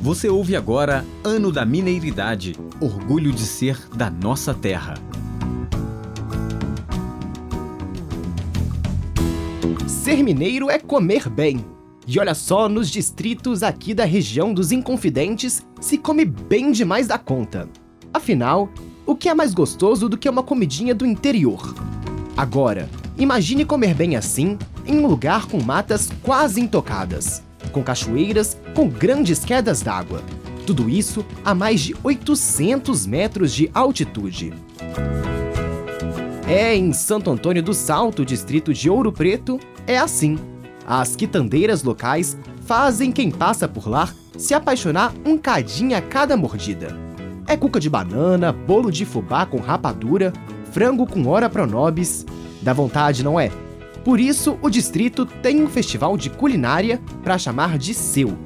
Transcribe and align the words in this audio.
Você 0.00 0.28
ouve 0.28 0.54
agora 0.54 1.04
Ano 1.24 1.50
da 1.50 1.64
Mineiridade 1.64 2.56
Orgulho 2.80 3.32
de 3.32 3.42
ser 3.42 3.78
da 3.94 4.08
nossa 4.08 4.54
terra. 4.54 4.94
Ser 9.86 10.22
mineiro 10.22 10.70
é 10.70 10.78
comer 10.78 11.28
bem. 11.28 11.64
E 12.06 12.18
olha 12.18 12.34
só, 12.34 12.68
nos 12.68 12.88
distritos 12.88 13.62
aqui 13.62 13.92
da 13.92 14.04
região 14.04 14.54
dos 14.54 14.72
Inconfidentes 14.72 15.66
se 15.80 15.98
come 15.98 16.24
bem 16.24 16.72
demais 16.72 17.06
da 17.06 17.18
conta. 17.18 17.68
Afinal, 18.14 18.70
o 19.04 19.14
que 19.14 19.28
é 19.28 19.34
mais 19.34 19.52
gostoso 19.52 20.08
do 20.08 20.16
que 20.16 20.28
uma 20.28 20.42
comidinha 20.42 20.94
do 20.94 21.04
interior? 21.04 21.74
Agora, 22.36 22.88
imagine 23.18 23.64
comer 23.64 23.94
bem 23.94 24.16
assim 24.16 24.56
em 24.86 24.98
um 24.98 25.06
lugar 25.06 25.46
com 25.46 25.62
matas 25.62 26.08
quase 26.22 26.60
intocadas, 26.60 27.42
com 27.78 27.82
cachoeiras 27.84 28.58
com 28.74 28.88
grandes 28.88 29.44
quedas 29.44 29.82
d'água. 29.82 30.20
Tudo 30.66 30.90
isso 30.90 31.24
a 31.44 31.54
mais 31.54 31.80
de 31.80 31.94
800 32.02 33.06
metros 33.06 33.54
de 33.54 33.70
altitude. 33.72 34.52
É 36.46 36.74
em 36.74 36.92
Santo 36.92 37.30
Antônio 37.30 37.62
do 37.62 37.72
Salto, 37.72 38.24
distrito 38.24 38.74
de 38.74 38.90
Ouro 38.90 39.12
Preto, 39.12 39.60
é 39.86 39.96
assim. 39.96 40.38
As 40.86 41.14
quitandeiras 41.14 41.82
locais 41.82 42.36
fazem 42.66 43.12
quem 43.12 43.30
passa 43.30 43.68
por 43.68 43.88
lá 43.88 44.12
se 44.36 44.54
apaixonar 44.54 45.12
um 45.24 45.38
cadinho 45.38 45.96
a 45.96 46.00
cada 46.00 46.36
mordida. 46.36 46.96
É 47.46 47.56
cuca 47.56 47.78
de 47.78 47.88
banana, 47.88 48.52
bolo 48.52 48.90
de 48.90 49.04
fubá 49.04 49.46
com 49.46 49.58
rapadura, 49.58 50.32
frango 50.72 51.06
com 51.06 51.26
ora 51.28 51.48
pronobis. 51.48 52.26
Dá 52.60 52.72
vontade, 52.72 53.22
não 53.22 53.38
é? 53.38 53.52
Por 54.08 54.18
isso, 54.18 54.56
o 54.62 54.70
distrito 54.70 55.26
tem 55.26 55.62
um 55.62 55.68
festival 55.68 56.16
de 56.16 56.30
culinária 56.30 56.98
para 57.22 57.36
chamar 57.36 57.76
de 57.76 57.92
seu. 57.92 58.38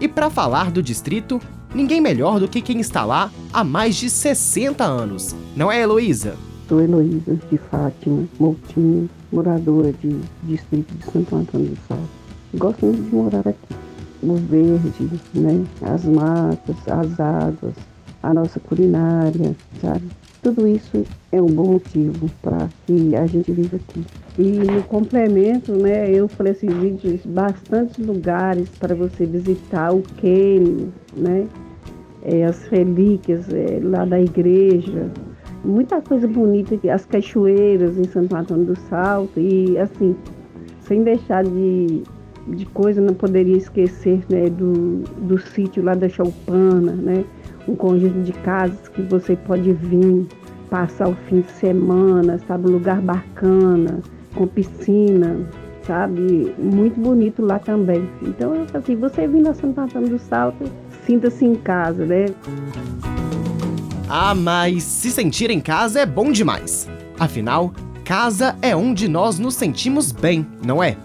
E 0.00 0.06
para 0.06 0.30
falar 0.30 0.70
do 0.70 0.80
distrito, 0.80 1.40
ninguém 1.74 2.00
melhor 2.00 2.38
do 2.38 2.46
que 2.46 2.62
quem 2.62 2.78
está 2.78 3.04
lá 3.04 3.28
há 3.52 3.64
mais 3.64 3.96
de 3.96 4.08
60 4.08 4.84
anos. 4.84 5.34
Não 5.56 5.70
é, 5.70 5.82
Heloísa? 5.82 6.36
Sou 6.68 6.80
Heloísa 6.80 7.36
de 7.50 7.58
Fátima 7.58 8.24
Moutinho, 8.38 9.10
moradora 9.32 9.92
de 9.94 10.20
distrito 10.44 10.94
de 10.94 11.04
Santo 11.04 11.34
Antônio 11.34 11.70
do 11.70 11.78
Salto. 11.88 12.08
Gosto 12.54 12.86
muito 12.86 13.02
de 13.02 13.12
morar 13.12 13.48
aqui. 13.48 13.74
O 14.22 14.36
verde, 14.36 15.20
né? 15.34 15.64
as 15.82 16.04
matas, 16.04 16.76
as 16.86 17.18
águas, 17.18 17.74
a 18.22 18.32
nossa 18.32 18.60
culinária, 18.60 19.56
sabe? 19.80 20.04
Tudo 20.42 20.66
isso 20.66 21.04
é 21.30 21.40
um 21.40 21.46
bom 21.46 21.72
motivo 21.72 22.30
para 22.40 22.68
que 22.86 23.14
a 23.14 23.26
gente 23.26 23.52
viva 23.52 23.76
aqui. 23.76 24.04
E 24.38 24.42
no 24.42 24.82
complemento, 24.84 25.72
né, 25.72 26.10
eu 26.10 26.28
falei 26.28 26.52
assim, 26.52 26.66
vídeos, 26.66 27.20
bastante 27.26 28.00
lugares 28.00 28.68
para 28.78 28.94
você 28.94 29.26
visitar, 29.26 29.92
o 29.92 30.00
Quênia, 30.16 30.88
né, 31.14 31.46
é, 32.22 32.44
as 32.44 32.64
relíquias 32.68 33.52
é, 33.52 33.80
lá 33.82 34.06
da 34.06 34.18
igreja, 34.18 35.10
muita 35.62 36.00
coisa 36.00 36.26
bonita, 36.26 36.74
as 36.90 37.04
cachoeiras 37.04 37.98
em 37.98 38.04
Santo 38.04 38.34
Antônio 38.34 38.64
do 38.64 38.76
Salto 38.88 39.38
e 39.38 39.76
assim, 39.78 40.16
sem 40.80 41.02
deixar 41.02 41.44
de, 41.44 42.02
de 42.50 42.66
coisa, 42.66 43.00
não 43.00 43.14
poderia 43.14 43.56
esquecer 43.56 44.20
né, 44.28 44.48
do, 44.48 45.02
do 45.22 45.38
sítio 45.38 45.82
lá 45.82 45.94
da 45.94 46.08
Choupana, 46.08 46.92
né, 46.92 47.24
um 47.66 47.74
conjunto 47.74 48.20
de 48.22 48.32
casas 48.32 48.88
que 48.88 49.02
você 49.02 49.36
pode 49.36 49.72
vir 49.72 50.26
passar 50.68 51.08
o 51.08 51.14
fim 51.28 51.40
de 51.40 51.50
semana, 51.52 52.38
sabe, 52.46 52.68
um 52.68 52.72
lugar 52.72 53.00
bacana, 53.00 54.00
com 54.34 54.46
piscina, 54.46 55.46
sabe, 55.86 56.54
muito 56.58 56.98
bonito 57.00 57.44
lá 57.44 57.58
também. 57.58 58.08
Então, 58.22 58.52
assim, 58.72 58.94
você 58.94 59.26
vindo 59.26 59.48
a 59.48 59.54
Santo 59.54 59.80
Antônio 59.80 60.10
do 60.10 60.18
Salto, 60.18 60.64
sinta-se 61.04 61.44
em 61.44 61.56
casa, 61.56 62.06
né? 62.06 62.26
Ah, 64.08 64.34
mas 64.34 64.82
se 64.84 65.10
sentir 65.10 65.50
em 65.50 65.60
casa 65.60 66.00
é 66.00 66.06
bom 66.06 66.30
demais. 66.30 66.88
Afinal, 67.18 67.72
casa 68.04 68.56
é 68.62 68.74
onde 68.74 69.08
nós 69.08 69.38
nos 69.38 69.54
sentimos 69.54 70.12
bem, 70.12 70.46
não 70.64 70.82
é? 70.82 70.96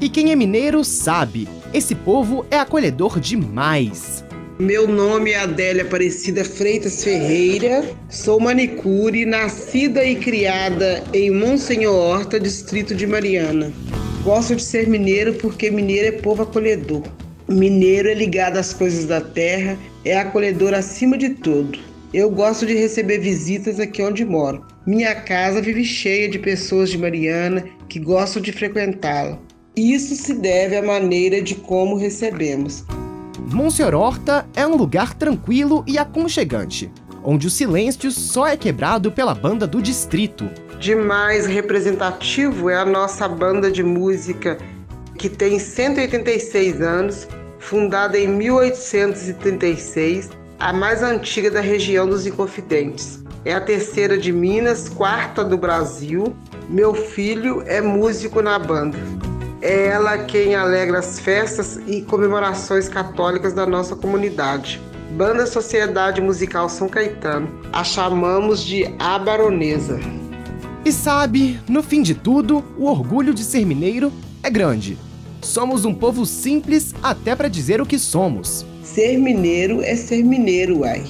E 0.00 0.08
quem 0.08 0.32
é 0.32 0.36
mineiro 0.36 0.84
sabe, 0.84 1.48
esse 1.72 1.94
povo 1.94 2.44
é 2.50 2.58
acolhedor 2.58 3.20
demais. 3.20 4.24
Meu 4.58 4.88
nome 4.88 5.30
é 5.30 5.38
Adélia 5.38 5.82
Aparecida 5.82 6.44
Freitas 6.44 7.02
Ferreira, 7.02 7.84
sou 8.08 8.40
manicure, 8.40 9.24
nascida 9.24 10.04
e 10.04 10.16
criada 10.16 11.02
em 11.12 11.30
Monsenhor 11.30 11.94
Horta, 11.94 12.40
distrito 12.40 12.94
de 12.94 13.06
Mariana. 13.06 13.72
Gosto 14.24 14.56
de 14.56 14.62
ser 14.62 14.88
mineiro 14.88 15.34
porque 15.34 15.70
mineiro 15.70 16.08
é 16.08 16.12
povo 16.12 16.42
acolhedor. 16.42 17.02
Mineiro 17.48 18.08
é 18.08 18.14
ligado 18.14 18.56
às 18.56 18.72
coisas 18.72 19.06
da 19.06 19.20
terra, 19.20 19.78
é 20.04 20.16
acolhedor 20.16 20.74
acima 20.74 21.16
de 21.16 21.30
tudo. 21.30 21.78
Eu 22.12 22.30
gosto 22.30 22.66
de 22.66 22.74
receber 22.74 23.18
visitas 23.18 23.78
aqui 23.78 24.02
onde 24.02 24.24
moro. 24.24 24.64
Minha 24.86 25.14
casa 25.14 25.60
vive 25.60 25.84
cheia 25.84 26.28
de 26.28 26.38
pessoas 26.38 26.90
de 26.90 26.98
Mariana 26.98 27.64
que 27.88 27.98
gostam 27.98 28.40
de 28.40 28.52
frequentá-la. 28.52 29.38
Isso 29.76 30.14
se 30.14 30.34
deve 30.34 30.76
à 30.76 30.82
maneira 30.82 31.42
de 31.42 31.56
como 31.56 31.96
recebemos. 31.96 32.84
Monsenhor 33.52 33.94
Horta 33.94 34.46
é 34.54 34.64
um 34.64 34.76
lugar 34.76 35.14
tranquilo 35.14 35.82
e 35.84 35.98
aconchegante, 35.98 36.92
onde 37.24 37.48
o 37.48 37.50
silêncio 37.50 38.08
só 38.12 38.46
é 38.46 38.56
quebrado 38.56 39.10
pela 39.10 39.34
banda 39.34 39.66
do 39.66 39.82
distrito. 39.82 40.48
De 40.78 40.94
mais 40.94 41.46
representativo 41.46 42.70
é 42.70 42.76
a 42.76 42.84
nossa 42.84 43.26
banda 43.26 43.68
de 43.68 43.82
música, 43.82 44.58
que 45.18 45.28
tem 45.28 45.58
186 45.58 46.80
anos, 46.80 47.26
fundada 47.58 48.16
em 48.16 48.28
1836 48.28 50.30
a 50.60 50.72
mais 50.72 51.02
antiga 51.02 51.50
da 51.50 51.60
região 51.60 52.08
dos 52.08 52.24
Inconfidentes. 52.26 53.24
É 53.44 53.52
a 53.52 53.60
terceira 53.60 54.16
de 54.16 54.32
Minas, 54.32 54.88
quarta 54.88 55.44
do 55.44 55.58
Brasil. 55.58 56.32
Meu 56.68 56.94
filho 56.94 57.64
é 57.66 57.80
músico 57.80 58.40
na 58.40 58.56
banda. 58.56 58.96
É 59.64 59.86
ela 59.86 60.18
quem 60.18 60.54
alegra 60.54 60.98
as 60.98 61.18
festas 61.18 61.80
e 61.86 62.02
comemorações 62.02 62.86
católicas 62.86 63.54
da 63.54 63.64
nossa 63.64 63.96
comunidade. 63.96 64.78
Banda 65.12 65.46
Sociedade 65.46 66.20
Musical 66.20 66.68
São 66.68 66.86
Caetano. 66.86 67.48
A 67.72 67.82
chamamos 67.82 68.62
de 68.62 68.84
A 68.98 69.18
Baronesa. 69.18 69.98
E 70.84 70.92
sabe, 70.92 71.58
no 71.66 71.82
fim 71.82 72.02
de 72.02 72.14
tudo, 72.14 72.62
o 72.76 72.84
orgulho 72.84 73.32
de 73.32 73.42
ser 73.42 73.64
mineiro 73.64 74.12
é 74.42 74.50
grande. 74.50 74.98
Somos 75.40 75.86
um 75.86 75.94
povo 75.94 76.26
simples 76.26 76.94
até 77.02 77.34
para 77.34 77.48
dizer 77.48 77.80
o 77.80 77.86
que 77.86 77.98
somos. 77.98 78.66
Ser 78.82 79.16
mineiro 79.16 79.80
é 79.80 79.96
ser 79.96 80.22
mineiro, 80.22 80.80
uai. 80.80 81.04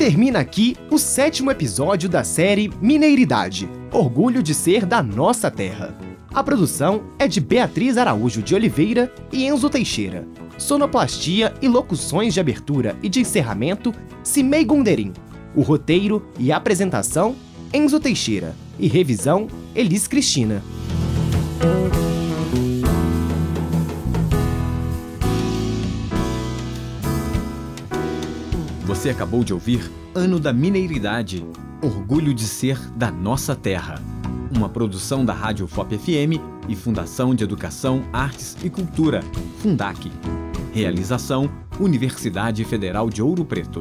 Termina 0.00 0.38
aqui 0.38 0.78
o 0.90 0.96
sétimo 0.96 1.50
episódio 1.50 2.08
da 2.08 2.24
série 2.24 2.72
Mineiridade 2.80 3.68
Orgulho 3.92 4.42
de 4.42 4.54
ser 4.54 4.86
da 4.86 5.02
nossa 5.02 5.50
terra. 5.50 5.94
A 6.32 6.42
produção 6.42 7.02
é 7.18 7.28
de 7.28 7.38
Beatriz 7.38 7.98
Araújo 7.98 8.40
de 8.40 8.54
Oliveira 8.54 9.12
e 9.30 9.46
Enzo 9.46 9.68
Teixeira. 9.68 10.26
Sonoplastia 10.56 11.52
e 11.60 11.68
locuções 11.68 12.32
de 12.32 12.40
abertura 12.40 12.96
e 13.02 13.10
de 13.10 13.20
encerramento, 13.20 13.94
Cimei 14.24 14.64
Gonderim. 14.64 15.12
O 15.54 15.60
roteiro 15.60 16.26
e 16.38 16.50
apresentação, 16.50 17.36
Enzo 17.70 18.00
Teixeira. 18.00 18.56
E 18.78 18.88
revisão, 18.88 19.48
Elis 19.74 20.08
Cristina. 20.08 20.62
Você 29.00 29.08
acabou 29.08 29.42
de 29.42 29.54
ouvir 29.54 29.90
Ano 30.14 30.38
da 30.38 30.52
Mineiridade 30.52 31.42
Orgulho 31.82 32.34
de 32.34 32.46
ser 32.46 32.78
da 32.90 33.10
nossa 33.10 33.56
terra. 33.56 33.94
Uma 34.54 34.68
produção 34.68 35.24
da 35.24 35.32
Rádio 35.32 35.66
FOP 35.66 35.96
FM 35.96 36.36
e 36.68 36.76
Fundação 36.76 37.34
de 37.34 37.42
Educação, 37.42 38.04
Artes 38.12 38.58
e 38.62 38.68
Cultura, 38.68 39.22
Fundac. 39.62 40.12
Realização: 40.74 41.50
Universidade 41.80 42.62
Federal 42.62 43.08
de 43.08 43.22
Ouro 43.22 43.42
Preto. 43.42 43.80